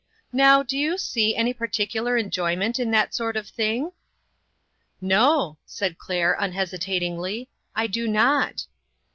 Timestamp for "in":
2.79-2.89